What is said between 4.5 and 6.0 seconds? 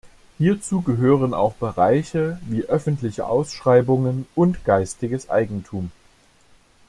geistiges Eigentum.